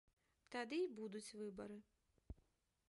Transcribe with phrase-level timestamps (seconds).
[0.55, 1.77] Тады і будуць выбары.